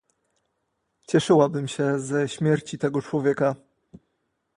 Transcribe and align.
"Cieszyłabym 1.07 1.67
się 1.67 1.99
z 1.99 2.31
śmierci 2.31 2.77
tego 2.77 3.01
człowieka!" 3.01 3.55